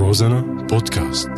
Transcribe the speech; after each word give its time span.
روزانا 0.00 0.40
بودكاست. 0.40 1.28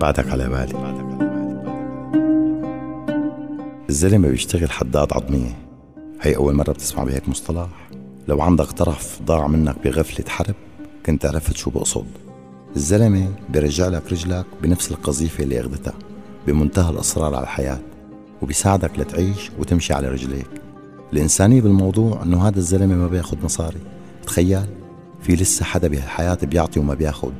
بعدك 0.00 0.30
على 0.30 0.48
بالي. 0.48 0.96
الزلمة 3.88 4.28
بيشتغل 4.28 4.70
حداد 4.70 5.12
عظمية. 5.12 5.56
هي 6.20 6.36
أول 6.36 6.54
مرة 6.54 6.72
بتسمع 6.72 7.04
بهيك 7.04 7.28
مصطلح؟ 7.28 7.68
لو 8.28 8.42
عندك 8.42 8.64
طرف 8.66 9.22
ضاع 9.22 9.46
منك 9.46 9.76
بغفلة 9.84 10.28
حرب 10.28 10.54
كنت 11.06 11.26
عرفت 11.26 11.56
شو 11.56 11.70
بقصد. 11.70 12.06
الزلمة 12.76 13.34
بيرجع 13.48 13.88
لك 13.88 14.12
رجلك 14.12 14.46
بنفس 14.62 14.90
القذيفة 14.90 15.44
اللي 15.44 15.60
أخذتها 15.60 15.94
بمنتهى 16.46 16.90
الإصرار 16.90 17.34
على 17.34 17.42
الحياة. 17.42 17.78
وبيساعدك 18.42 18.98
لتعيش 18.98 19.50
وتمشي 19.58 19.94
على 19.94 20.08
رجليك. 20.08 20.50
الإنسانية 21.12 21.60
بالموضوع 21.60 22.22
إنه 22.22 22.48
هذا 22.48 22.58
الزلمة 22.58 22.94
ما 22.94 23.08
بياخد 23.08 23.44
مصاري. 23.44 23.80
تخيل 24.26 24.66
في 25.22 25.34
لسه 25.34 25.64
حدا 25.64 25.88
بهالحياة 25.88 26.38
بيعطي 26.42 26.80
وما 26.80 26.94
بياخد. 26.94 27.32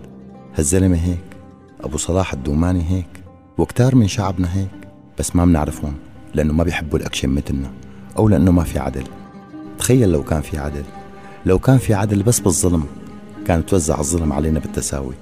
هالزلمة 0.54 0.96
هيك 0.96 1.36
أبو 1.80 1.96
صلاح 1.96 2.32
الدوماني 2.32 2.90
هيك 2.90 3.22
وكتار 3.58 3.94
من 3.94 4.08
شعبنا 4.08 4.56
هيك 4.56 4.88
بس 5.18 5.36
ما 5.36 5.44
بنعرفهم 5.44 5.94
لأنه 6.34 6.52
ما 6.52 6.64
بيحبوا 6.64 6.98
الأكشن 6.98 7.28
مثلنا 7.28 7.70
أو 8.18 8.28
لأنه 8.28 8.52
ما 8.52 8.64
في 8.64 8.78
عدل. 8.78 9.04
تخيل 9.78 10.12
لو 10.12 10.22
كان 10.22 10.40
في 10.40 10.58
عدل. 10.58 10.84
لو 11.46 11.58
كان 11.58 11.78
في 11.78 11.94
عدل 11.94 12.22
بس 12.22 12.40
بالظلم 12.40 12.84
كان 13.46 13.66
توزع 13.66 14.00
الظلم 14.00 14.32
علينا 14.32 14.60
بالتساوي. 14.60 15.14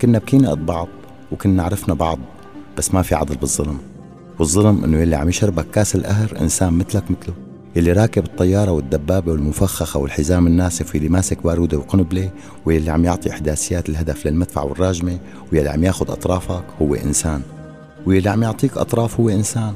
كنا 0.00 0.18
بكينا 0.18 0.50
قد 0.50 0.66
بعض 0.66 0.88
وكنا 1.32 1.62
عرفنا 1.62 1.94
بعض 1.94 2.18
بس 2.78 2.94
ما 2.94 3.02
في 3.02 3.14
عدل 3.14 3.36
بالظلم. 3.36 3.78
والظلم 4.38 4.84
إنه 4.84 4.98
يلي 4.98 5.16
عم 5.16 5.28
يشربك 5.28 5.70
كاس 5.70 5.94
القهر 5.94 6.36
إنسان 6.40 6.72
مثلك 6.72 7.04
مثله. 7.10 7.34
يلي 7.76 7.92
راكب 7.92 8.24
الطيارة 8.24 8.70
والدبابة 8.70 9.32
والمفخخة 9.32 10.00
والحزام 10.00 10.46
الناسف 10.46 10.94
واللي 10.94 11.08
ماسك 11.08 11.42
بارودة 11.44 11.78
وقنبلة 11.78 12.30
واللي 12.66 12.90
عم 12.90 13.04
يعطي 13.04 13.30
إحداثيات 13.30 13.88
الهدف 13.88 14.26
للمدفع 14.26 14.62
والراجمة 14.62 15.18
واللي 15.52 15.70
عم 15.70 15.84
ياخد 15.84 16.10
أطرافك 16.10 16.64
هو 16.82 16.94
إنسان. 16.94 17.42
واللي 18.06 18.30
عم 18.30 18.42
يعطيك 18.42 18.76
أطراف 18.76 19.20
هو 19.20 19.28
إنسان. 19.28 19.74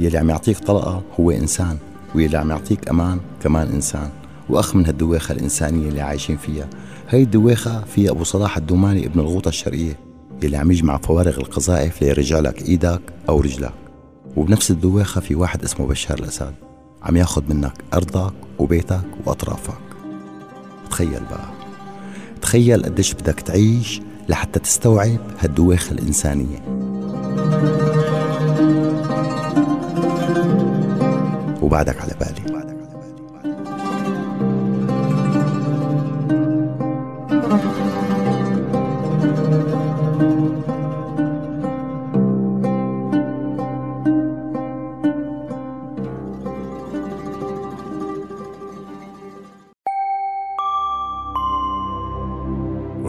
يلي 0.00 0.18
عم 0.18 0.30
يعطيك 0.30 0.58
طلقة 0.58 1.02
هو 1.20 1.30
إنسان. 1.30 1.76
واللي 2.14 2.38
عم 2.38 2.50
يعطيك 2.50 2.88
أمان 2.88 3.20
كمان 3.42 3.68
إنسان. 3.68 4.10
وأخ 4.48 4.76
من 4.76 4.86
هالدويخة 4.86 5.32
الإنسانية 5.32 5.88
اللي 5.88 6.00
عايشين 6.00 6.36
فيها. 6.36 6.66
هاي 7.08 7.22
الدويخة 7.22 7.84
في 7.84 8.10
أبو 8.10 8.24
صلاح 8.24 8.56
الدوماني 8.56 9.06
ابن 9.06 9.20
الغوطة 9.20 9.48
الشرقية 9.48 9.98
يلي 10.42 10.56
عم 10.56 10.70
يجمع 10.70 10.96
فوارغ 10.96 11.38
القذائف 11.38 12.02
ليرجع 12.02 12.38
لك 12.38 12.62
إيدك 12.62 13.00
أو 13.28 13.40
رجلك. 13.40 13.79
وبنفس 14.36 14.70
الدويخة 14.70 15.20
في 15.20 15.34
واحد 15.34 15.64
اسمه 15.64 15.86
بشار 15.86 16.18
الأسد. 16.18 16.54
عم 17.02 17.16
ياخد 17.16 17.54
منك 17.54 17.72
أرضك 17.94 18.32
وبيتك 18.58 19.00
وأطرافك. 19.26 19.80
تخيل 20.90 21.22
بقى. 21.30 21.48
تخيل 22.42 22.82
قديش 22.84 23.14
بدك 23.14 23.40
تعيش 23.40 24.00
لحتى 24.28 24.58
تستوعب 24.58 25.18
هالدويخة 25.40 25.92
الإنسانية. 25.92 26.58
وبعدك 31.62 32.00
على 32.00 32.14
بالي. 32.20 32.79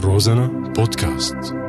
روزانا 0.02 0.48
بودكاست 0.48 1.61